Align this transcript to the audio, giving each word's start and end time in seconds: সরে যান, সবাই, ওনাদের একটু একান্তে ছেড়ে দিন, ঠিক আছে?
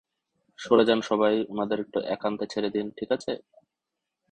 সরে 0.59 0.83
যান, 0.85 0.99
সবাই, 1.01 1.35
ওনাদের 1.49 1.77
একটু 1.79 1.99
একান্তে 2.15 2.45
ছেড়ে 2.47 2.69
দিন, 2.69 2.85
ঠিক 2.97 3.09
আছে? 3.11 3.31